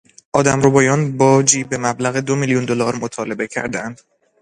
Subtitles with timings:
[0.33, 4.01] آدمربایان باجی به مبلغ دو میلیون دلار مطالبه کردهاند.